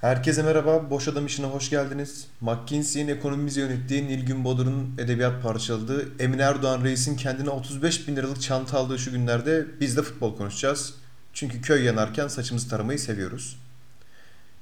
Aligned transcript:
Herkese 0.00 0.42
merhaba, 0.42 0.90
Boş 0.90 1.08
Adam 1.08 1.26
işine 1.26 1.46
hoş 1.46 1.70
geldiniz. 1.70 2.26
McKinsey'in 2.40 3.08
ekonomimizi 3.08 3.60
yönettiği 3.60 4.08
Nilgün 4.08 4.44
Bodur'un 4.44 4.94
edebiyat 4.98 5.42
parçaladığı 5.42 6.22
Emin 6.22 6.38
Erdoğan 6.38 6.84
Reis'in 6.84 7.16
kendine 7.16 7.50
35 7.50 8.08
bin 8.08 8.16
liralık 8.16 8.42
çanta 8.42 8.78
aldığı 8.78 8.98
şu 8.98 9.10
günlerde 9.10 9.66
biz 9.80 9.96
de 9.96 10.02
futbol 10.02 10.36
konuşacağız. 10.36 10.94
Çünkü 11.32 11.60
köy 11.60 11.84
yanarken 11.84 12.28
saçımızı 12.28 12.68
taramayı 12.68 12.98
seviyoruz. 12.98 13.58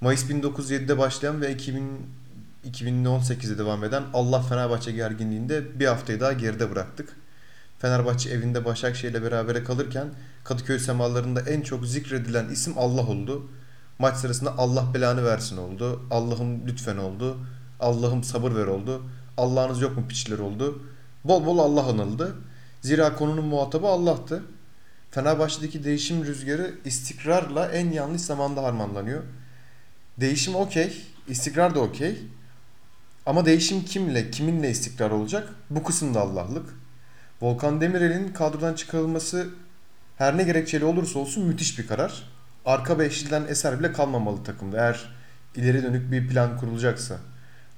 Mayıs 0.01 0.31
1907'de 0.31 0.99
başlayan 0.99 1.41
ve 1.41 1.53
2000, 1.53 2.07
2018'de 2.71 3.59
devam 3.59 3.85
eden 3.85 4.03
Allah 4.15 4.43
Fenerbahçe 4.43 4.93
gerginliğinde 4.93 5.81
bir 5.81 5.87
haftayı 5.87 6.21
daha 6.21 6.33
geride 6.33 6.71
bıraktık. 6.71 7.17
Fenerbahçe 7.79 8.31
evinde 8.31 8.65
Başakşehir'le 8.65 9.23
berabere 9.23 9.65
kalırken 9.65 10.09
Kadıköy 10.45 10.79
semalarında 10.79 11.41
en 11.41 11.61
çok 11.61 11.87
zikredilen 11.87 12.49
isim 12.49 12.73
Allah 12.77 13.07
oldu. 13.07 13.51
Maç 13.99 14.17
sırasında 14.17 14.59
Allah 14.59 14.95
belanı 14.95 15.25
versin 15.25 15.57
oldu. 15.57 16.03
Allah'ım 16.11 16.67
lütfen 16.67 16.97
oldu. 16.97 17.39
Allah'ım 17.81 18.25
sabır 18.25 18.55
ver 18.55 18.67
oldu. 18.67 19.03
Allah'ınız 19.37 19.81
yok 19.81 19.97
mu 19.97 20.09
piçler 20.09 20.39
oldu. 20.39 20.83
Bol 21.25 21.47
bol 21.47 21.59
Allah 21.59 21.87
anıldı. 21.87 22.37
Zira 22.83 23.17
konunun 23.17 23.45
muhatabı 23.45 23.87
Allah'tı. 23.87 24.43
Fenerbahçe'deki 25.11 25.85
değişim 25.85 26.25
rüzgarı 26.25 26.75
istikrarla 26.85 27.69
en 27.69 27.91
yanlış 27.91 28.21
zamanda 28.21 28.63
harmanlanıyor. 28.63 29.23
Değişim 30.21 30.55
okey, 30.55 31.03
istikrar 31.29 31.75
da 31.75 31.81
okey. 31.81 32.19
Ama 33.27 33.47
değişim 33.47 33.85
kimle, 33.85 34.31
kiminle 34.31 34.71
istikrar 34.71 35.11
olacak? 35.11 35.49
Bu 35.71 35.83
kısımda 35.83 36.21
Allah'lık. 36.21 36.75
Volkan 37.43 37.81
Demirel'in 37.81 38.33
kadrodan 38.33 38.75
çıkarılması 38.75 39.49
her 40.17 40.37
ne 40.37 40.43
gerekçeli 40.43 40.85
olursa 40.85 41.19
olsun 41.19 41.45
müthiş 41.45 41.79
bir 41.79 41.87
karar. 41.87 42.36
Arka 42.67 42.99
beşliden 42.99 43.45
eser 43.49 43.79
bile 43.79 43.93
kalmamalı 43.93 44.45
takımda 44.45 44.77
eğer 44.77 45.05
ileri 45.55 45.83
dönük 45.83 46.13
bir 46.13 46.29
plan 46.29 46.59
kurulacaksa. 46.59 47.17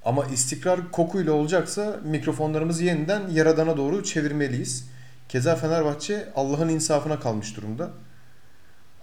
Ama 0.05 0.25
istikrar 0.25 0.91
kokuyla 0.91 1.33
olacaksa 1.33 1.99
mikrofonlarımızı 2.03 2.83
yeniden 2.83 3.27
yaradana 3.27 3.77
doğru 3.77 4.03
çevirmeliyiz. 4.03 4.89
Keza 5.29 5.55
Fenerbahçe 5.55 6.29
Allah'ın 6.35 6.69
insafına 6.69 7.19
kalmış 7.19 7.57
durumda. 7.57 7.89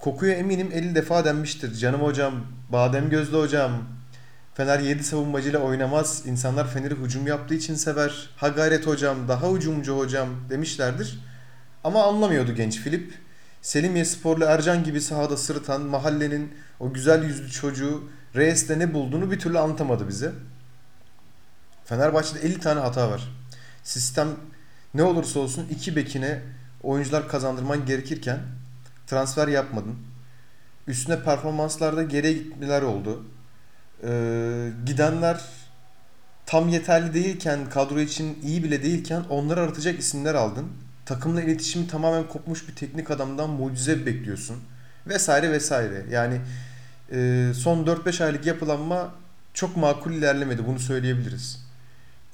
Kokuya 0.01 0.35
eminim 0.35 0.71
50 0.73 0.95
defa 0.95 1.25
denmiştir. 1.25 1.75
Canım 1.75 2.03
hocam, 2.03 2.35
badem 2.73 3.11
gözlü 3.11 3.37
hocam. 3.37 3.73
Fener 4.55 4.79
7 4.79 5.05
savunmacıyla 5.05 5.59
oynamaz. 5.59 6.23
İnsanlar 6.27 6.71
Fener'i 6.71 6.95
hücum 6.95 7.27
yaptığı 7.27 7.55
için 7.55 7.75
sever. 7.75 8.31
Ha 8.37 8.49
gayret 8.49 8.87
hocam, 8.87 9.29
daha 9.29 9.53
hücumcu 9.53 9.99
hocam 9.99 10.29
demişlerdir. 10.51 11.21
Ama 11.85 12.05
anlamıyordu 12.05 12.55
genç 12.55 12.79
Filip. 12.79 13.26
Selimiye 13.67 14.05
Sporlu 14.05 14.45
Ercan 14.45 14.85
gibi 14.85 15.01
sahada 15.01 15.37
sırıtan 15.37 15.81
mahallenin 15.83 16.55
o 16.81 16.93
güzel 16.93 17.25
yüzlü 17.25 17.51
çocuğu 17.51 18.03
Reis'te 18.37 18.79
ne 18.79 18.95
bulduğunu 18.95 19.31
bir 19.31 19.39
türlü 19.39 19.59
anlatamadı 19.59 20.09
bize. 20.09 20.33
Fenerbahçe'de 21.85 22.41
50 22.41 22.61
tane 22.61 22.81
hata 22.81 23.11
var. 23.11 23.29
Sistem 23.85 24.29
ne 24.95 25.03
olursa 25.03 25.41
olsun 25.41 25.67
iki 25.71 25.97
bekine 25.97 26.43
oyuncular 26.83 27.29
kazandırman 27.29 27.87
gerekirken 27.87 28.39
transfer 29.07 29.49
yapmadın. 29.49 29.95
Üstüne 30.87 31.23
performanslarda 31.23 32.03
geriye 32.03 32.33
gitmeler 32.33 32.83
oldu. 32.83 33.25
Ee, 34.05 34.71
gidenler 34.87 35.41
tam 36.47 36.69
yeterli 36.69 37.15
değilken, 37.15 37.69
kadro 37.71 38.01
için 38.01 38.39
iyi 38.43 38.65
bile 38.65 38.83
değilken 38.83 39.23
onları 39.31 39.61
aratacak 39.61 39.99
isimler 39.99 40.35
aldın. 40.35 40.86
Takımla 41.07 41.43
iletişimi 41.43 41.89
tamamen 41.89 42.29
kopmuş 42.29 42.69
bir 42.69 42.75
teknik 42.75 43.11
adamdan 43.11 43.51
mucize 43.51 44.07
bekliyorsun. 44.07 44.57
Vesaire 45.07 45.53
vesaire. 45.53 46.05
Yani 46.11 46.41
e, 47.13 47.53
son 47.55 47.85
4-5 47.85 48.25
aylık 48.25 48.47
yapılanma 48.47 49.15
çok 49.55 49.77
makul 49.77 50.13
ilerlemedi. 50.13 50.67
Bunu 50.67 50.79
söyleyebiliriz. 50.79 51.67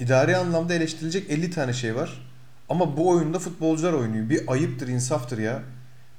İdari 0.01 0.37
anlamda 0.37 0.75
eleştirilecek 0.75 1.31
50 1.31 1.51
tane 1.51 1.73
şey 1.73 1.97
var. 1.97 2.27
Ama 2.69 2.97
bu 2.97 3.09
oyunda 3.09 3.39
futbolcular 3.39 3.93
oynuyor. 3.93 4.31
Bir 4.31 4.53
ayıptır, 4.53 4.89
insaftır 4.89 5.39
ya. 5.39 5.63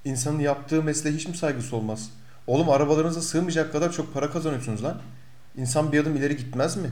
İnsanın 0.05 0.39
yaptığı 0.39 0.83
mesleğe 0.83 1.15
hiç 1.15 1.27
mi 1.27 1.37
saygısı 1.37 1.75
olmaz? 1.75 2.09
Oğlum 2.47 2.69
arabalarınıza 2.69 3.21
sığmayacak 3.21 3.71
kadar 3.71 3.91
çok 3.91 4.13
para 4.13 4.31
kazanıyorsunuz 4.31 4.83
lan. 4.83 5.01
İnsan 5.57 5.91
bir 5.91 5.99
adım 6.01 6.15
ileri 6.15 6.37
gitmez 6.37 6.77
mi? 6.77 6.91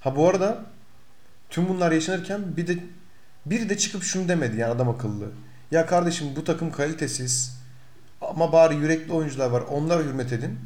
Ha 0.00 0.16
bu 0.16 0.28
arada 0.28 0.64
tüm 1.50 1.68
bunlar 1.68 1.92
yaşanırken 1.92 2.56
bir 2.56 2.66
de 2.66 2.78
biri 3.46 3.68
de 3.68 3.78
çıkıp 3.78 4.02
şunu 4.02 4.28
demedi 4.28 4.56
yani 4.56 4.72
adam 4.72 4.88
akıllı. 4.88 5.30
Ya 5.70 5.86
kardeşim 5.86 6.26
bu 6.36 6.44
takım 6.44 6.72
kalitesiz 6.72 7.56
ama 8.20 8.52
bari 8.52 8.76
yürekli 8.76 9.12
oyuncular 9.12 9.50
var. 9.50 9.60
Onlara 9.60 10.02
hürmet 10.02 10.32
edin. 10.32 10.58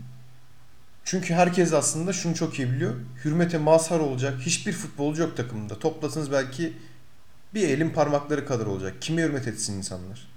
Çünkü 1.05 1.35
herkes 1.35 1.73
aslında 1.73 2.13
şunu 2.13 2.35
çok 2.35 2.59
iyi 2.59 2.73
biliyor. 2.73 2.95
Hürmete 3.25 3.59
mazhar 3.59 4.01
olacak 4.01 4.41
hiçbir 4.41 4.73
futbolcu 4.73 5.23
yok 5.23 5.37
takımda. 5.37 5.79
Toplasanız 5.79 6.33
belki 6.33 6.73
bir 7.55 7.69
elin 7.69 7.91
parmakları 7.91 8.47
kadar 8.47 8.67
olacak. 8.67 8.95
Kime 9.01 9.23
hürmet 9.23 9.49
etsin 9.49 9.79
insanlar? 9.79 10.29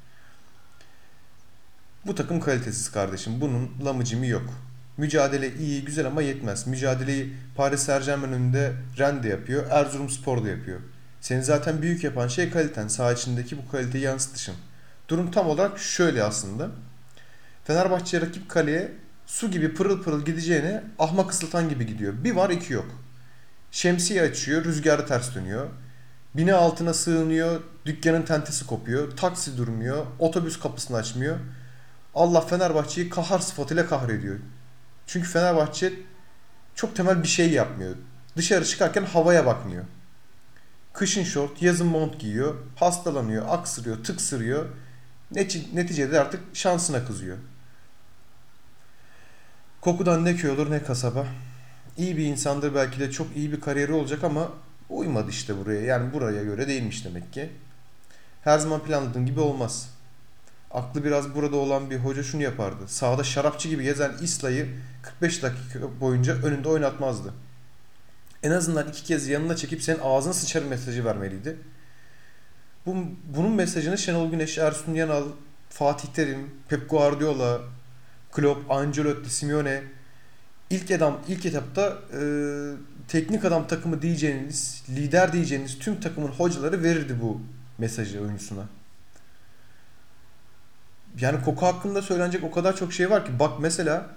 Bu 2.05 2.15
takım 2.15 2.39
kalitesiz 2.39 2.91
kardeşim. 2.91 3.41
Bunun 3.41 3.71
lamıcımı 3.85 4.25
yok. 4.25 4.49
Mücadele 4.97 5.55
iyi, 5.55 5.85
güzel 5.85 6.07
ama 6.07 6.21
yetmez. 6.21 6.67
Mücadeleyi 6.67 7.33
Paris 7.55 7.81
Saint 7.81 8.05
Germain 8.05 8.31
önünde 8.31 8.73
Rende 8.97 9.27
yapıyor. 9.27 9.65
Erzurumspor 9.69 10.43
da 10.43 10.49
yapıyor. 10.49 10.79
Seni 11.23 11.43
zaten 11.43 11.81
büyük 11.81 12.03
yapan 12.03 12.27
şey 12.27 12.49
kaliten. 12.49 12.87
Saha 12.87 13.13
içindeki 13.13 13.57
bu 13.57 13.71
kaliteyi 13.71 14.03
yansıtışın. 14.03 14.55
Durum 15.07 15.31
tam 15.31 15.47
olarak 15.47 15.79
şöyle 15.79 16.23
aslında. 16.23 16.69
Fenerbahçe 17.63 18.21
rakip 18.21 18.49
kaleye 18.49 18.91
su 19.25 19.51
gibi 19.51 19.73
pırıl 19.73 20.03
pırıl 20.03 20.25
gideceğine 20.25 20.83
ahmak 20.99 21.31
ısıtan 21.31 21.69
gibi 21.69 21.85
gidiyor. 21.85 22.13
Bir 22.23 22.35
var 22.35 22.49
iki 22.49 22.73
yok. 22.73 22.85
Şemsiye 23.71 24.21
açıyor, 24.21 24.65
rüzgarı 24.65 25.07
ters 25.07 25.35
dönüyor. 25.35 25.69
Bina 26.35 26.57
altına 26.57 26.93
sığınıyor, 26.93 27.61
dükkanın 27.85 28.21
tentesi 28.21 28.67
kopuyor, 28.67 29.17
taksi 29.17 29.57
durmuyor, 29.57 30.05
otobüs 30.19 30.59
kapısını 30.59 30.97
açmıyor. 30.97 31.37
Allah 32.15 32.41
Fenerbahçe'yi 32.41 33.09
kahar 33.09 33.39
sıfatıyla 33.39 33.87
kahrediyor. 33.87 34.39
Çünkü 35.07 35.29
Fenerbahçe 35.29 35.93
çok 36.75 36.95
temel 36.95 37.23
bir 37.23 37.27
şey 37.27 37.51
yapmıyor. 37.51 37.95
Dışarı 38.37 38.65
çıkarken 38.65 39.05
havaya 39.05 39.45
bakmıyor. 39.45 39.83
Kışın 41.03 41.23
şort, 41.23 41.61
yazın 41.61 41.87
mont 41.87 42.19
giyiyor, 42.19 42.55
hastalanıyor, 42.75 43.45
aksırıyor, 43.49 44.03
tıksırıyor. 44.03 44.65
Neticede 45.73 46.21
artık 46.21 46.41
şansına 46.53 47.05
kızıyor. 47.05 47.37
Kokudan 49.81 50.25
ne 50.25 50.35
köy 50.35 50.51
olur 50.51 50.71
ne 50.71 50.83
kasaba. 50.83 51.27
İyi 51.97 52.17
bir 52.17 52.25
insandır 52.25 52.75
belki 52.75 52.99
de 52.99 53.11
çok 53.11 53.37
iyi 53.37 53.51
bir 53.51 53.61
kariyeri 53.61 53.93
olacak 53.93 54.23
ama 54.23 54.51
uymadı 54.89 55.29
işte 55.29 55.57
buraya. 55.57 55.81
Yani 55.81 56.13
buraya 56.13 56.43
göre 56.43 56.67
değilmiş 56.67 57.05
demek 57.05 57.33
ki. 57.33 57.49
Her 58.43 58.59
zaman 58.59 58.83
planladığın 58.83 59.25
gibi 59.25 59.39
olmaz. 59.39 59.89
Aklı 60.71 61.03
biraz 61.03 61.35
burada 61.35 61.55
olan 61.55 61.89
bir 61.89 61.97
hoca 61.97 62.23
şunu 62.23 62.41
yapardı. 62.41 62.87
Sahada 62.87 63.23
şarapçı 63.23 63.69
gibi 63.69 63.83
gezen 63.83 64.11
İsla'yı 64.21 64.69
45 65.01 65.43
dakika 65.43 65.79
boyunca 66.01 66.33
önünde 66.33 66.69
oynatmazdı. 66.69 67.33
En 68.43 68.51
azından 68.51 68.87
iki 68.87 69.03
kez 69.03 69.27
yanına 69.27 69.55
çekip 69.55 69.83
senin 69.83 69.99
ağzını 69.99 70.33
sıçarım 70.33 70.67
mesajı 70.67 71.05
vermeliydi. 71.05 71.57
Bu, 72.85 72.95
bunun 73.35 73.51
mesajını 73.51 73.97
Şenol 73.97 74.31
Güneş, 74.31 74.57
Ersun 74.57 74.93
Yanal, 74.93 75.23
Fatih 75.69 76.07
Terim, 76.07 76.51
Pep 76.69 76.89
Guardiola, 76.89 77.61
Klopp, 78.31 78.71
Ancelotti, 78.71 79.29
Simeone 79.29 79.83
ilk 80.69 80.91
adam 80.91 81.19
ilk 81.27 81.45
etapta 81.45 81.97
e, 82.13 82.21
teknik 83.07 83.45
adam 83.45 83.67
takımı 83.67 84.01
diyeceğiniz, 84.01 84.83
lider 84.89 85.33
diyeceğiniz 85.33 85.79
tüm 85.79 85.99
takımın 85.99 86.27
hocaları 86.27 86.83
verirdi 86.83 87.17
bu 87.21 87.41
mesajı 87.77 88.21
oyuncusuna. 88.21 88.63
Yani 91.19 91.43
Koku 91.43 91.65
hakkında 91.65 92.01
söylenecek 92.01 92.43
o 92.43 92.51
kadar 92.51 92.75
çok 92.75 92.93
şey 92.93 93.09
var 93.09 93.25
ki. 93.25 93.39
Bak 93.39 93.59
mesela 93.59 94.09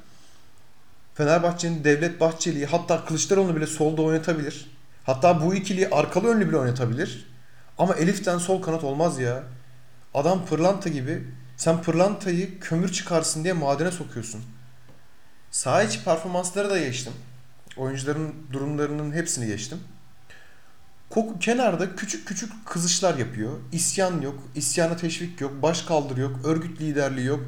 Fenerbahçe'nin 1.17 1.85
Devlet 1.85 2.21
Bahçeli'yi 2.21 2.67
hatta 2.67 3.05
Kılıçdaroğlu'nu 3.05 3.57
bile 3.57 3.67
solda 3.67 4.03
oynatabilir. 4.03 4.71
Hatta 5.05 5.43
bu 5.43 5.55
ikiliyi 5.55 5.89
arkalı 5.89 6.29
önlü 6.29 6.49
bile 6.49 6.57
oynatabilir. 6.57 7.27
Ama 7.79 7.95
Elif'ten 7.95 8.39
sol 8.39 8.63
kanat 8.63 8.85
olmaz 8.85 9.19
ya. 9.19 9.43
Adam 10.15 10.47
pırlanta 10.47 10.89
gibi. 10.89 11.29
Sen 11.57 11.83
pırlantayı 11.83 12.61
kömür 12.61 12.93
çıkarsın 12.93 13.45
diye 13.45 13.53
madene 13.53 13.91
sokuyorsun. 13.91 14.43
Saha 15.51 15.83
içi 15.83 16.05
performansları 16.05 16.71
da 16.71 16.79
geçtim. 16.79 17.13
Oyuncuların 17.77 18.35
durumlarının 18.53 19.13
hepsini 19.13 19.47
geçtim. 19.47 19.79
Koku 21.11 21.39
kenarda 21.39 21.97
küçük 21.97 22.29
küçük 22.29 22.67
kızışlar 22.67 23.19
yapıyor. 23.19 23.53
İsyan 23.73 24.21
yok, 24.21 24.39
isyana 24.55 24.97
teşvik 24.97 25.41
yok, 25.41 25.63
baş 25.63 25.83
kaldır 25.83 26.17
yok, 26.17 26.41
örgüt 26.45 26.81
liderliği 26.81 27.27
yok. 27.27 27.41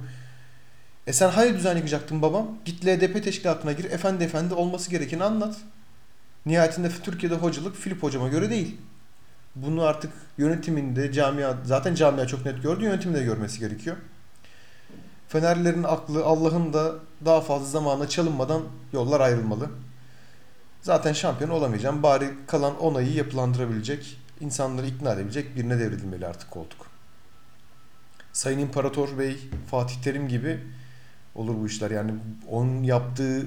E 1.08 1.12
sen 1.12 1.28
hayır 1.28 1.55
düzen 1.55 1.76
yıkacaktın 1.76 2.22
babam. 2.22 2.58
Git 2.64 2.87
LDP 2.87 3.25
teşkilatına 3.25 3.72
gir, 3.72 3.84
efendi 3.84 4.25
efendi 4.25 4.55
olması 4.55 4.90
gerekeni 4.90 5.25
anlat. 5.25 5.56
Nihayetinde 6.46 6.90
Türkiye'de 7.02 7.34
hocalık 7.34 7.76
Filip 7.76 8.02
hocama 8.02 8.28
göre 8.28 8.50
değil. 8.50 8.76
Bunu 9.55 9.82
artık 9.82 10.12
yönetiminde, 10.38 11.12
camia, 11.12 11.55
zaten 11.64 11.94
camia 11.94 12.26
çok 12.26 12.44
net 12.44 12.62
gördü, 12.62 12.84
yönetiminde 12.84 13.22
görmesi 13.22 13.58
gerekiyor. 13.58 13.96
Fenerlerin 15.28 15.82
aklı 15.82 16.25
Allah'ın 16.25 16.72
da 16.72 16.94
daha 17.25 17.40
fazla 17.40 17.66
zamana 17.66 18.08
çalınmadan 18.08 18.62
yollar 18.93 19.20
ayrılmalı. 19.20 19.70
Zaten 20.82 21.12
şampiyon 21.12 21.50
olamayacağım. 21.50 22.02
Bari 22.02 22.28
kalan 22.46 22.81
onayı 22.81 23.12
yapılandırabilecek, 23.12 24.19
insanları 24.40 24.87
ikna 24.87 25.12
edebilecek 25.12 25.56
birine 25.56 25.78
devredilmeli 25.78 26.26
artık 26.26 26.50
koltuk. 26.50 26.87
Sayın 28.32 28.58
İmparator 28.58 29.19
Bey, 29.19 29.38
Fatih 29.70 30.02
Terim 30.02 30.28
gibi 30.28 30.61
olur 31.38 31.55
bu 31.61 31.67
işler. 31.67 31.90
Yani 31.90 32.14
onun 32.50 32.82
yaptığı 32.82 33.46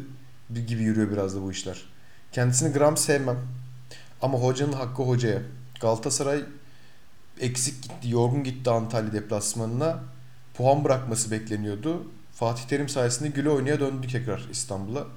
gibi 0.67 0.83
yürüyor 0.83 1.11
biraz 1.11 1.35
da 1.35 1.41
bu 1.41 1.51
işler. 1.51 1.85
Kendisini 2.31 2.73
gram 2.73 2.97
sevmem. 2.97 3.37
Ama 4.21 4.37
hocanın 4.37 4.73
hakkı 4.73 5.03
hocaya. 5.03 5.41
Galatasaray 5.81 6.43
eksik 7.39 7.83
gitti, 7.83 8.09
yorgun 8.09 8.43
gitti 8.43 8.69
Antalya 8.69 9.13
deplasmanına. 9.13 9.99
Puan 10.53 10.83
bırakması 10.83 11.31
bekleniyordu. 11.31 12.11
Fatih 12.33 12.63
Terim 12.63 12.89
sayesinde 12.89 13.29
güle 13.29 13.49
oynaya 13.49 13.79
döndü 13.79 14.07
tekrar 14.07 14.47
İstanbul'a. 14.51 15.07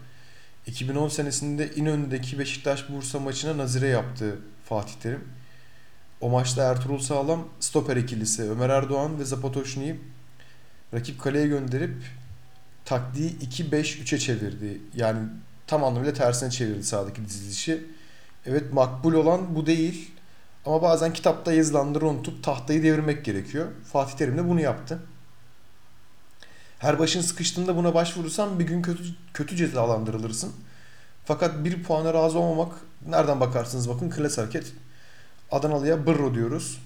2010 0.67 1.09
senesinde 1.09 1.75
İnönü'deki 1.75 2.39
Beşiktaş-Bursa 2.39 3.19
maçına 3.21 3.59
nazire 3.59 3.89
yaptı 3.89 4.39
Fatih 4.65 4.95
Terim. 5.03 5.25
O 6.21 6.29
maçta 6.29 6.63
Ertuğrul 6.63 6.99
Sağlam 6.99 7.49
stoper 7.61 7.97
ikilisi 7.97 8.43
Ömer 8.43 8.71
Erdoğan 8.71 9.19
ve 9.19 9.25
Zapatoşni'yi 9.25 10.01
rakip 10.95 11.21
kaleye 11.21 11.47
gönderip 11.47 11.95
taktiği 12.85 13.39
2-5-3'e 13.39 14.19
çevirdi. 14.19 14.81
Yani 14.95 15.29
tam 15.67 15.85
anlamıyla 15.85 16.15
tersine 16.15 16.51
çevirdi 16.51 16.85
sahadaki 16.85 17.25
dizilişi. 17.25 17.87
Evet 18.47 18.73
makbul 18.73 19.15
olan 19.15 19.55
bu 19.55 19.67
değil. 19.67 20.11
Ama 20.67 20.83
bazen 20.83 21.13
kitapta 21.13 21.53
yazılanları 21.53 22.07
unutup 22.07 22.45
tahtayı 22.45 22.83
devirmek 22.83 23.25
gerekiyor. 23.25 23.67
Fatih 23.93 24.17
Terim 24.17 24.39
de 24.39 24.49
bunu 24.49 24.61
yaptı. 24.61 24.99
Her 26.79 26.99
başın 26.99 27.21
sıkıştığında 27.21 27.77
buna 27.77 27.95
başvurursan 27.95 28.59
bir 28.59 28.65
gün 28.65 28.83
kötü, 28.83 29.03
kötü 29.35 29.57
cezalandırılırsın. 29.57 30.53
Fakat 31.25 31.65
bir 31.65 31.83
puana 31.83 32.15
razı 32.15 32.39
olmamak 32.39 32.73
nereden 33.09 33.41
bakarsınız 33.41 33.89
bakın 33.89 34.11
klas 34.11 34.39
hareket. 34.39 34.73
Adanalı'ya 35.51 36.07
bırro 36.07 36.35
diyoruz. 36.35 36.79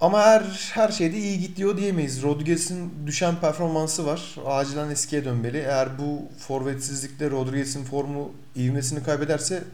Ama 0.00 0.22
her 0.22 0.42
her 0.74 0.88
şeyde 0.88 1.18
iyi 1.18 1.40
gidiyor 1.40 1.76
diyemeyiz. 1.76 2.22
Rodriguez'in 2.22 2.92
düşen 3.06 3.40
performansı 3.40 4.06
var. 4.06 4.36
Acilen 4.46 4.90
eskiye 4.90 5.24
dönmeli. 5.24 5.58
Eğer 5.58 5.98
bu 5.98 6.22
forvetsizlikle 6.38 7.30
Rodriguez'in 7.30 7.84
formu 7.84 8.32
ivmesini 8.56 9.02
kaybederse 9.02 9.64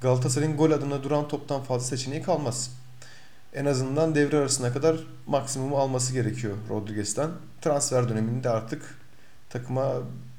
Galatasaray'ın 0.00 0.56
gol 0.56 0.70
adına 0.70 1.02
duran 1.02 1.28
toptan 1.28 1.62
fazla 1.62 1.86
seçeneği 1.86 2.22
kalmaz. 2.22 2.70
En 3.54 3.64
azından 3.64 4.14
devre 4.14 4.36
arasına 4.36 4.72
kadar 4.72 4.96
maksimumu 5.26 5.78
alması 5.78 6.12
gerekiyor 6.12 6.56
Rodriguez'ten. 6.70 7.30
Transfer 7.62 8.08
döneminde 8.08 8.50
artık 8.50 8.98
takıma 9.50 9.92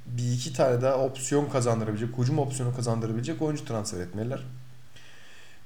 bir 0.05 0.33
iki 0.33 0.53
tane 0.53 0.81
daha 0.81 0.97
opsiyon 0.97 1.49
kazandırabilecek, 1.49 2.17
hücum 2.17 2.39
opsiyonu 2.39 2.75
kazandırabilecek 2.75 3.41
oyuncu 3.41 3.65
transfer 3.65 3.99
etmeliler. 3.99 4.43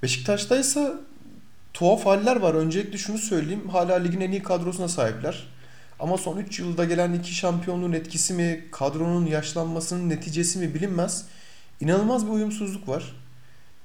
Beşiktaş'ta 0.04 0.58
ise 0.58 0.94
tuhaf 1.76 2.06
haller 2.06 2.36
var. 2.36 2.54
Öncelikle 2.54 2.98
şunu 2.98 3.18
söyleyeyim. 3.18 3.70
Hala 3.70 3.96
ligin 3.96 4.22
en 4.22 4.32
iyi 4.32 4.44
kadrosuna 4.44 4.88
sahipler. 4.88 5.48
Ama 6.00 6.18
son 6.18 6.38
3 6.38 6.60
yılda 6.60 6.86
gelen 6.86 7.14
iki 7.14 7.36
şampiyonluğun 7.36 7.94
etkisi 7.94 8.34
mi, 8.34 8.66
kadronun 8.72 9.26
yaşlanmasının 9.26 10.10
neticesi 10.10 10.60
mi 10.60 10.74
bilinmez. 10.74 11.26
İnanılmaz 11.82 12.26
bir 12.26 12.32
uyumsuzluk 12.32 12.88
var. 12.88 13.16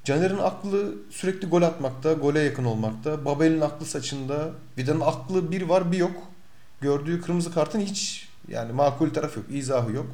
Caner'in 0.04 0.38
aklı 0.38 0.94
sürekli 1.10 1.48
gol 1.48 1.62
atmakta, 1.62 2.12
gole 2.12 2.40
yakın 2.40 2.64
olmakta. 2.64 3.24
Babel'in 3.24 3.60
aklı 3.60 3.86
saçında. 3.86 4.50
Vida'nın 4.78 5.00
aklı 5.00 5.52
bir 5.52 5.62
var 5.62 5.92
bir 5.92 5.98
yok. 5.98 6.16
Gördüğü 6.80 7.20
kırmızı 7.20 7.54
kartın 7.54 7.80
hiç 7.80 8.28
yani 8.48 8.72
makul 8.72 9.10
taraf 9.10 9.36
yok, 9.36 9.46
izahı 9.50 9.92
yok. 9.92 10.06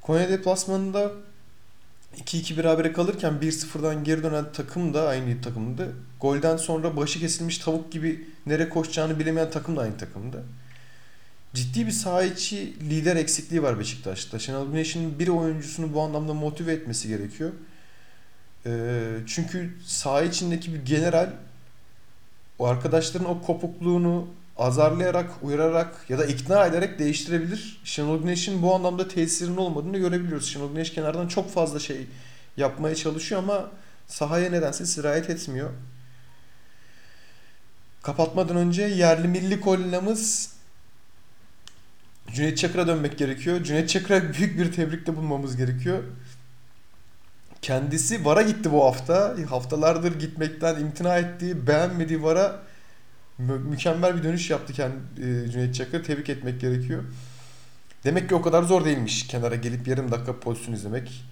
Konya 0.00 0.28
deplasmanında 0.28 1.10
2-2 2.16 2.56
berabere 2.56 2.92
kalırken 2.92 3.32
1-0'dan 3.42 4.04
geri 4.04 4.22
dönen 4.22 4.52
takım 4.52 4.94
da 4.94 5.08
aynı 5.08 5.40
takımdı. 5.40 5.92
Golden 6.20 6.56
sonra 6.56 6.96
başı 6.96 7.20
kesilmiş 7.20 7.58
tavuk 7.58 7.92
gibi 7.92 8.28
nereye 8.46 8.68
koşacağını 8.68 9.18
bilemeyen 9.18 9.50
takım 9.50 9.76
da 9.76 9.80
aynı 9.80 9.96
takımdı. 9.96 10.44
Ciddi 11.54 11.86
bir 11.86 11.92
saha 11.92 12.22
içi 12.22 12.80
lider 12.90 13.16
eksikliği 13.16 13.62
var 13.62 13.78
Beşiktaş'ta. 13.78 14.38
Şenol 14.38 14.70
Güneş'in 14.70 15.18
bir 15.18 15.28
oyuncusunu 15.28 15.94
bu 15.94 16.00
anlamda 16.00 16.34
motive 16.34 16.72
etmesi 16.72 17.08
gerekiyor. 17.08 17.50
Ee, 18.66 19.16
çünkü 19.26 19.76
saha 19.84 20.22
içindeki 20.22 20.74
bir 20.74 20.84
general 20.84 21.32
o 22.58 22.66
arkadaşların 22.66 23.28
o 23.28 23.42
kopukluğunu 23.42 24.28
azarlayarak, 24.58 25.30
uyararak 25.42 26.04
ya 26.08 26.18
da 26.18 26.24
ikna 26.24 26.66
ederek 26.66 26.98
değiştirebilir. 26.98 27.80
Şenol 27.84 28.18
Güneş'in 28.20 28.62
bu 28.62 28.74
anlamda 28.74 29.08
tesirinin 29.08 29.56
olmadığını 29.56 29.98
görebiliyoruz. 29.98 30.48
Şenol 30.48 30.72
Güneş 30.72 30.92
kenardan 30.92 31.28
çok 31.28 31.50
fazla 31.50 31.78
şey 31.78 32.06
yapmaya 32.56 32.94
çalışıyor 32.94 33.42
ama 33.42 33.70
sahaya 34.06 34.50
nedense 34.50 34.86
sirayet 34.86 35.30
etmiyor. 35.30 35.70
Kapatmadan 38.02 38.56
önce 38.56 38.82
yerli 38.82 39.28
milli 39.28 39.60
kolinamız 39.60 40.56
Cüneyt 42.32 42.58
Çakır'a 42.58 42.86
dönmek 42.86 43.18
gerekiyor. 43.18 43.64
Cüneyt 43.64 43.88
Çakır'a 43.88 44.32
büyük 44.32 44.58
bir 44.58 44.72
tebrikte 44.72 45.16
bulmamız 45.16 45.56
gerekiyor. 45.56 46.02
Kendisi 47.62 48.24
VAR'a 48.24 48.42
gitti 48.42 48.72
bu 48.72 48.84
hafta. 48.84 49.36
Haftalardır 49.50 50.18
gitmekten 50.18 50.80
imtina 50.80 51.18
ettiği, 51.18 51.66
beğenmediği 51.66 52.22
VAR'a 52.22 52.65
mü- 53.38 53.58
mükemmel 53.58 54.16
bir 54.16 54.22
dönüş 54.24 54.50
yaptı 54.50 54.72
kendi 54.72 54.96
e, 55.18 55.50
Cüneyt 55.50 55.74
Çakır. 55.74 56.04
Tebrik 56.04 56.28
etmek 56.28 56.60
gerekiyor. 56.60 57.02
Demek 58.04 58.28
ki 58.28 58.34
o 58.34 58.42
kadar 58.42 58.62
zor 58.62 58.84
değilmiş 58.84 59.26
kenara 59.26 59.54
gelip 59.54 59.88
yarım 59.88 60.10
dakika 60.12 60.40
pozisyon 60.40 60.74
izlemek. 60.74 61.24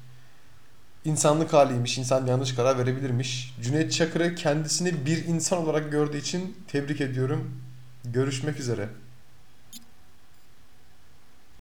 İnsanlık 1.04 1.52
haliymiş. 1.52 1.98
İnsan 1.98 2.26
yanlış 2.26 2.54
karar 2.54 2.78
verebilirmiş. 2.78 3.54
Cüneyt 3.62 3.92
Çakır'ı 3.92 4.34
kendisini 4.34 5.06
bir 5.06 5.24
insan 5.24 5.58
olarak 5.58 5.92
gördüğü 5.92 6.18
için 6.18 6.56
tebrik 6.68 7.00
ediyorum. 7.00 7.50
Görüşmek 8.04 8.60
üzere. 8.60 8.88